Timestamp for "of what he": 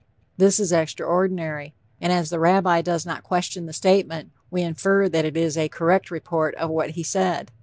6.55-7.03